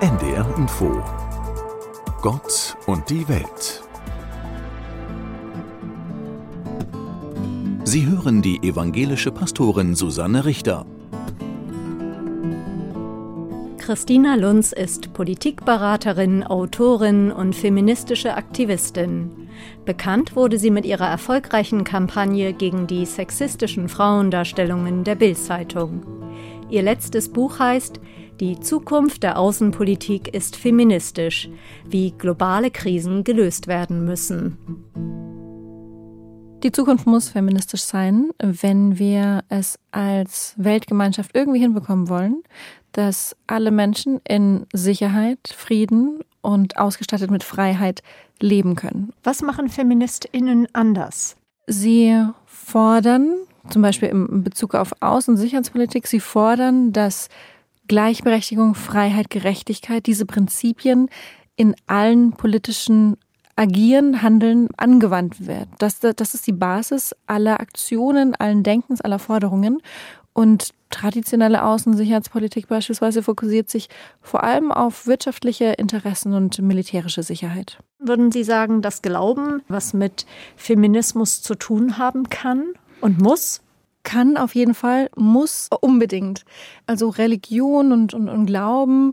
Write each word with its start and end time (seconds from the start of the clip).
NDR 0.00 0.46
Info 0.56 1.02
Gott 2.22 2.74
und 2.86 3.10
die 3.10 3.28
Welt. 3.28 3.82
Sie 7.84 8.06
hören 8.06 8.40
die 8.40 8.66
evangelische 8.66 9.30
Pastorin 9.30 9.94
Susanne 9.94 10.46
Richter. 10.46 10.86
Christina 13.76 14.36
Lunz 14.36 14.72
ist 14.72 15.12
Politikberaterin, 15.12 16.44
Autorin 16.44 17.30
und 17.30 17.54
feministische 17.54 18.36
Aktivistin. 18.36 19.50
Bekannt 19.84 20.34
wurde 20.34 20.58
sie 20.58 20.70
mit 20.70 20.86
ihrer 20.86 21.08
erfolgreichen 21.08 21.84
Kampagne 21.84 22.54
gegen 22.54 22.86
die 22.86 23.04
sexistischen 23.04 23.90
Frauendarstellungen 23.90 25.04
der 25.04 25.16
Bild-Zeitung. 25.16 26.06
Ihr 26.70 26.82
letztes 26.82 27.28
Buch 27.28 27.58
heißt 27.58 28.00
Die 28.40 28.58
Zukunft 28.58 29.22
der 29.22 29.38
Außenpolitik 29.38 30.34
ist 30.34 30.56
feministisch, 30.56 31.50
wie 31.84 32.12
globale 32.12 32.70
Krisen 32.70 33.22
gelöst 33.22 33.66
werden 33.66 34.06
müssen. 34.06 34.56
Die 36.62 36.72
Zukunft 36.72 37.06
muss 37.06 37.28
feministisch 37.28 37.82
sein, 37.82 38.30
wenn 38.38 38.98
wir 38.98 39.44
es 39.50 39.78
als 39.90 40.54
Weltgemeinschaft 40.56 41.32
irgendwie 41.34 41.60
hinbekommen 41.60 42.08
wollen, 42.08 42.42
dass 42.92 43.36
alle 43.46 43.70
Menschen 43.70 44.22
in 44.26 44.66
Sicherheit, 44.72 45.54
Frieden 45.54 46.20
und 46.40 46.78
ausgestattet 46.78 47.30
mit 47.30 47.44
Freiheit 47.44 48.02
leben 48.40 48.74
können. 48.74 49.12
Was 49.22 49.42
machen 49.42 49.68
Feministinnen 49.68 50.66
anders? 50.72 51.36
Sie 51.66 52.26
fordern, 52.46 53.34
zum 53.68 53.82
Beispiel 53.82 54.08
im 54.08 54.42
Bezug 54.42 54.74
auf 54.74 54.94
Außen- 55.02 55.28
und 55.28 55.36
Sicherheitspolitik, 55.36 56.06
sie 56.06 56.20
fordern, 56.20 56.94
dass 56.94 57.28
Gleichberechtigung, 57.90 58.76
Freiheit, 58.76 59.30
Gerechtigkeit, 59.30 60.06
diese 60.06 60.24
Prinzipien 60.24 61.08
in 61.56 61.74
allen 61.88 62.30
politischen 62.30 63.16
Agieren, 63.56 64.22
Handeln 64.22 64.68
angewandt 64.76 65.48
wird. 65.48 65.66
Das, 65.80 65.98
das 65.98 66.34
ist 66.34 66.46
die 66.46 66.52
Basis 66.52 67.16
aller 67.26 67.58
Aktionen, 67.58 68.36
allen 68.36 68.62
Denkens, 68.62 69.00
aller 69.00 69.18
Forderungen. 69.18 69.82
Und 70.32 70.70
traditionelle 70.90 71.64
Außensicherheitspolitik 71.64 72.68
beispielsweise 72.68 73.24
fokussiert 73.24 73.68
sich 73.68 73.88
vor 74.22 74.44
allem 74.44 74.70
auf 74.70 75.08
wirtschaftliche 75.08 75.72
Interessen 75.72 76.32
und 76.32 76.60
militärische 76.60 77.24
Sicherheit. 77.24 77.80
Würden 77.98 78.30
Sie 78.30 78.44
sagen, 78.44 78.82
dass 78.82 79.02
Glauben 79.02 79.62
was 79.66 79.94
mit 79.94 80.26
Feminismus 80.54 81.42
zu 81.42 81.56
tun 81.56 81.98
haben 81.98 82.30
kann 82.30 82.66
und 83.00 83.20
muss? 83.20 83.62
Kann 84.02 84.36
auf 84.36 84.54
jeden 84.54 84.74
Fall, 84.74 85.10
muss 85.16 85.68
unbedingt. 85.80 86.44
Also 86.86 87.08
Religion 87.08 87.92
und, 87.92 88.14
und, 88.14 88.28
und 88.28 88.46
Glauben, 88.46 89.12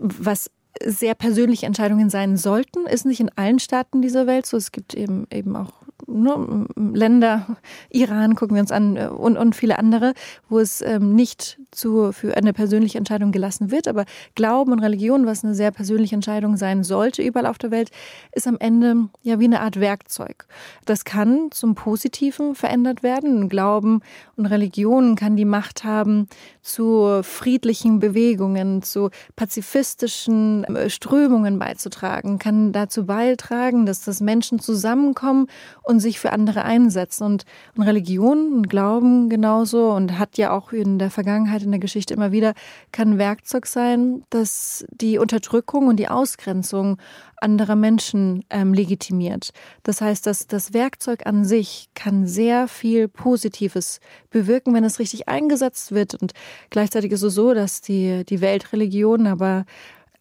was 0.00 0.50
sehr 0.82 1.14
persönliche 1.14 1.66
Entscheidungen 1.66 2.10
sein 2.10 2.36
sollten, 2.36 2.86
ist 2.86 3.06
nicht 3.06 3.20
in 3.20 3.30
allen 3.36 3.58
Staaten 3.58 4.02
dieser 4.02 4.26
Welt 4.26 4.46
so. 4.46 4.56
Es 4.56 4.72
gibt 4.72 4.94
eben 4.94 5.26
eben 5.30 5.54
auch 5.56 5.83
ne, 6.06 6.66
Länder, 6.76 7.46
Iran 7.90 8.34
gucken 8.34 8.56
wir 8.56 8.62
uns 8.62 8.72
an 8.72 8.96
äh, 8.96 9.06
und, 9.06 9.36
und 9.36 9.54
viele 9.54 9.78
andere, 9.78 10.14
wo 10.48 10.58
es 10.58 10.80
ähm, 10.82 11.14
nicht 11.14 11.58
zu, 11.70 12.12
für 12.12 12.36
eine 12.36 12.52
persönliche 12.52 12.98
Entscheidung 12.98 13.32
gelassen 13.32 13.70
wird. 13.70 13.88
Aber 13.88 14.04
Glauben 14.34 14.72
und 14.72 14.80
Religion, 14.80 15.26
was 15.26 15.44
eine 15.44 15.54
sehr 15.54 15.70
persönliche 15.70 16.14
Entscheidung 16.14 16.56
sein 16.56 16.84
sollte 16.84 17.22
überall 17.22 17.46
auf 17.46 17.58
der 17.58 17.70
Welt, 17.70 17.90
ist 18.32 18.46
am 18.46 18.56
Ende 18.58 19.08
ja 19.22 19.40
wie 19.40 19.44
eine 19.44 19.60
Art 19.60 19.80
Werkzeug. 19.80 20.46
Das 20.84 21.04
kann 21.04 21.48
zum 21.50 21.74
Positiven 21.74 22.54
verändert 22.54 23.02
werden. 23.02 23.48
Glauben 23.48 24.00
und 24.36 24.46
Religion 24.46 25.16
kann 25.16 25.36
die 25.36 25.44
Macht 25.44 25.84
haben 25.84 26.28
zu 26.62 27.20
friedlichen 27.22 27.98
Bewegungen, 27.98 28.82
zu 28.82 29.10
pazifistischen 29.36 30.64
äh, 30.64 30.90
Strömungen 30.90 31.58
beizutragen, 31.58 32.38
kann 32.38 32.72
dazu 32.72 33.06
beitragen, 33.06 33.86
dass 33.86 34.02
das 34.02 34.20
Menschen 34.20 34.58
zusammenkommen 34.58 35.46
und 35.82 36.00
sich 36.04 36.20
für 36.20 36.32
andere 36.32 36.64
einsetzen. 36.64 37.24
Und, 37.24 37.44
und 37.76 37.82
Religion 37.82 38.52
und 38.52 38.70
Glauben 38.70 39.28
genauso 39.28 39.90
und 39.90 40.16
hat 40.18 40.38
ja 40.38 40.52
auch 40.52 40.70
in 40.70 41.00
der 41.00 41.10
Vergangenheit, 41.10 41.62
in 41.62 41.72
der 41.72 41.80
Geschichte 41.80 42.14
immer 42.14 42.30
wieder, 42.30 42.54
kann 42.92 43.18
Werkzeug 43.18 43.66
sein, 43.66 44.22
das 44.30 44.86
die 44.92 45.18
Unterdrückung 45.18 45.88
und 45.88 45.96
die 45.96 46.08
Ausgrenzung 46.08 46.98
anderer 47.44 47.76
Menschen 47.76 48.44
ähm, 48.50 48.72
legitimiert. 48.72 49.50
Das 49.82 50.00
heißt, 50.00 50.26
dass 50.26 50.46
das 50.46 50.72
Werkzeug 50.72 51.26
an 51.26 51.44
sich 51.44 51.88
kann 51.94 52.26
sehr 52.26 52.68
viel 52.68 53.08
Positives 53.08 54.00
bewirken, 54.30 54.72
wenn 54.74 54.84
es 54.84 54.98
richtig 54.98 55.28
eingesetzt 55.28 55.92
wird. 55.92 56.14
Und 56.14 56.32
gleichzeitig 56.70 57.12
ist 57.12 57.22
es 57.22 57.34
so, 57.34 57.52
dass 57.52 57.80
die, 57.80 58.24
die 58.24 58.40
Weltreligion 58.40 59.26
aber 59.26 59.66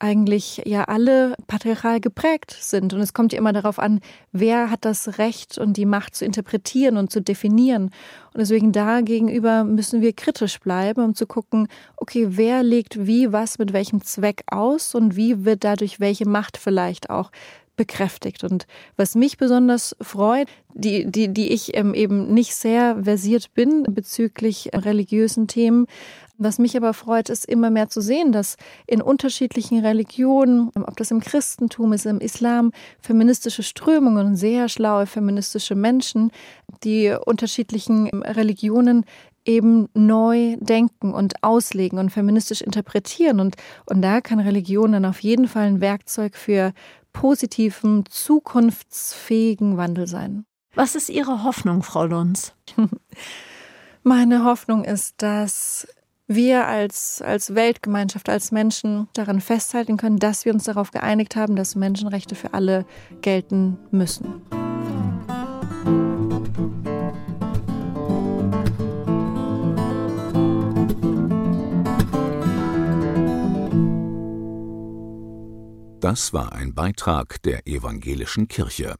eigentlich 0.03 0.61
ja 0.65 0.83
alle 0.83 1.33
patriarchal 1.47 2.01
geprägt 2.01 2.55
sind. 2.59 2.93
Und 2.93 2.99
es 2.99 3.13
kommt 3.13 3.31
ja 3.31 3.39
immer 3.39 3.53
darauf 3.53 3.79
an, 3.79 4.01
wer 4.33 4.69
hat 4.69 4.83
das 4.83 5.17
Recht 5.17 5.57
und 5.57 5.77
die 5.77 5.85
Macht 5.85 6.13
zu 6.15 6.25
interpretieren 6.25 6.97
und 6.97 7.09
zu 7.09 7.21
definieren. 7.21 7.85
Und 7.85 8.39
deswegen 8.39 8.73
da 8.73 8.99
gegenüber 8.99 9.63
müssen 9.63 10.01
wir 10.01 10.11
kritisch 10.11 10.59
bleiben, 10.59 11.01
um 11.01 11.15
zu 11.15 11.25
gucken, 11.25 11.69
okay, 11.95 12.27
wer 12.31 12.63
legt 12.63 13.07
wie 13.07 13.31
was 13.31 13.59
mit 13.59 13.71
welchem 13.71 14.03
Zweck 14.03 14.43
aus 14.47 14.93
und 14.93 15.15
wie 15.15 15.45
wird 15.45 15.63
dadurch 15.63 16.01
welche 16.01 16.27
Macht 16.27 16.57
vielleicht 16.57 17.09
auch 17.09 17.31
bekräftigt. 17.75 18.43
Und 18.43 18.67
was 18.97 19.15
mich 19.15 19.37
besonders 19.37 19.95
freut, 20.01 20.47
die, 20.73 21.05
die, 21.09 21.33
die 21.33 21.51
ich 21.51 21.75
ähm, 21.75 21.93
eben 21.93 22.33
nicht 22.33 22.55
sehr 22.55 23.03
versiert 23.03 23.53
bin 23.53 23.83
bezüglich 23.83 24.69
religiösen 24.73 25.47
Themen, 25.47 25.87
was 26.37 26.57
mich 26.57 26.75
aber 26.75 26.93
freut, 26.93 27.29
ist 27.29 27.45
immer 27.45 27.69
mehr 27.69 27.89
zu 27.89 28.01
sehen, 28.01 28.31
dass 28.31 28.57
in 28.87 29.01
unterschiedlichen 29.01 29.85
Religionen, 29.85 30.71
ob 30.75 30.97
das 30.97 31.11
im 31.11 31.19
Christentum 31.19 31.93
ist, 31.93 32.05
im 32.05 32.19
Islam, 32.19 32.71
feministische 32.99 33.61
Strömungen, 33.61 34.35
sehr 34.35 34.67
schlaue 34.67 35.05
feministische 35.05 35.75
Menschen, 35.75 36.31
die 36.83 37.15
unterschiedlichen 37.25 38.07
Religionen 38.23 39.05
eben 39.45 39.89
neu 39.93 40.55
denken 40.59 41.13
und 41.13 41.43
auslegen 41.43 41.99
und 41.99 42.09
feministisch 42.09 42.61
interpretieren. 42.61 43.39
Und, 43.39 43.55
und 43.85 44.01
da 44.01 44.21
kann 44.21 44.39
Religion 44.39 44.93
dann 44.93 45.05
auf 45.05 45.19
jeden 45.19 45.47
Fall 45.47 45.67
ein 45.67 45.81
Werkzeug 45.81 46.35
für 46.35 46.73
positiven, 47.13 48.05
zukunftsfähigen 48.07 49.77
Wandel 49.77 50.07
sein. 50.07 50.45
Was 50.75 50.95
ist 50.95 51.09
Ihre 51.09 51.43
Hoffnung, 51.43 51.83
Frau 51.83 52.05
Lunz? 52.05 52.53
Meine 54.03 54.43
Hoffnung 54.43 54.83
ist, 54.83 55.21
dass 55.21 55.87
wir 56.27 56.67
als, 56.67 57.21
als 57.21 57.55
Weltgemeinschaft, 57.55 58.27
als 58.27 58.51
Menschen 58.51 59.07
daran 59.13 59.39
festhalten 59.39 59.97
können, 59.97 60.17
dass 60.17 60.45
wir 60.45 60.53
uns 60.53 60.63
darauf 60.63 60.91
geeinigt 60.91 61.35
haben, 61.35 61.55
dass 61.55 61.75
Menschenrechte 61.75 62.35
für 62.35 62.53
alle 62.53 62.85
gelten 63.21 63.77
müssen. 63.91 64.41
Das 76.03 76.33
war 76.33 76.51
ein 76.51 76.73
Beitrag 76.73 77.41
der 77.43 77.65
evangelischen 77.65 78.49
Kirche. 78.49 78.95